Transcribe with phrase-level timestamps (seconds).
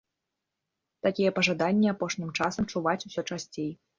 [1.07, 3.71] Такія пажаданні апошнім часам чуваць усё часцей.